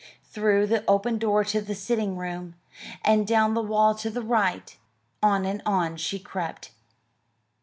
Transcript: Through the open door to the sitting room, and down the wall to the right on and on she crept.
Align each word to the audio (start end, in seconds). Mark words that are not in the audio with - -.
Through 0.23 0.65
the 0.65 0.83
open 0.87 1.19
door 1.19 1.43
to 1.43 1.61
the 1.61 1.75
sitting 1.75 2.17
room, 2.17 2.55
and 3.03 3.27
down 3.27 3.53
the 3.53 3.61
wall 3.61 3.93
to 3.93 4.09
the 4.09 4.23
right 4.23 4.75
on 5.21 5.45
and 5.45 5.61
on 5.63 5.95
she 5.95 6.17
crept. 6.17 6.71